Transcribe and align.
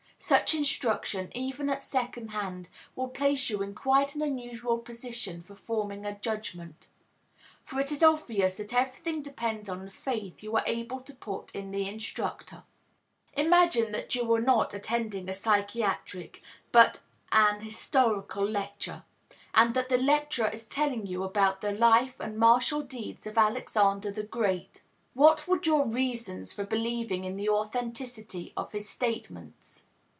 Such 0.23 0.53
instruction 0.53 1.31
even 1.35 1.67
at 1.67 1.81
second 1.81 2.27
hand, 2.29 2.69
will 2.95 3.07
place 3.07 3.49
you 3.49 3.63
in 3.63 3.73
quite 3.73 4.13
an 4.13 4.21
unusual 4.21 4.77
position 4.77 5.41
for 5.41 5.55
forming 5.55 6.05
a 6.05 6.19
judgment. 6.19 6.89
For 7.63 7.79
it 7.79 7.91
is 7.91 8.03
obvious 8.03 8.57
that 8.57 8.71
everything 8.71 9.23
depends 9.23 9.67
on 9.67 9.83
the 9.83 9.89
faith 9.89 10.43
you 10.43 10.55
are 10.55 10.63
able 10.67 10.99
to 11.01 11.15
put 11.15 11.55
in 11.55 11.71
the 11.71 11.89
instructor. 11.89 12.63
Imagine 13.33 13.91
that 13.93 14.13
you 14.13 14.31
are 14.31 14.39
not 14.39 14.75
attending 14.75 15.27
a 15.27 15.33
psychiatric, 15.33 16.43
but 16.71 16.99
an 17.31 17.61
historical 17.61 18.47
lecture, 18.47 19.03
and 19.55 19.73
that 19.73 19.89
the 19.89 19.97
lecturer 19.97 20.49
is 20.49 20.67
telling 20.67 21.07
you 21.07 21.23
about 21.23 21.61
the 21.61 21.71
life 21.71 22.19
and 22.19 22.37
martial 22.37 22.83
deeds 22.83 23.25
of 23.25 23.39
Alexander 23.39 24.11
the 24.11 24.21
Great. 24.23 24.83
What 25.15 25.47
would 25.47 25.63
be 25.63 25.69
your 25.71 25.87
reasons 25.87 26.53
for 26.53 26.63
believing 26.63 27.23
in 27.23 27.37
the 27.37 27.49
authenticity 27.49 28.53
of 28.55 28.71
his 28.71 28.87
statements? 28.87 29.85